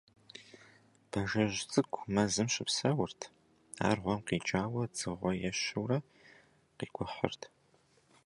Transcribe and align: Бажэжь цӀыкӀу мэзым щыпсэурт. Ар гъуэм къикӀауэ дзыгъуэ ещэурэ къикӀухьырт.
Бажэжь 1.09 1.59
цӀыкӀу 1.71 2.09
мэзым 2.13 2.47
щыпсэурт. 2.53 3.21
Ар 3.87 3.97
гъуэм 4.03 4.21
къикӀауэ 4.27 4.83
дзыгъуэ 4.91 5.31
ещэурэ 5.49 5.97
къикӀухьырт. 6.77 7.41